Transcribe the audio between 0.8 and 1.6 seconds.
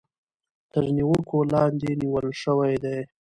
نېوکې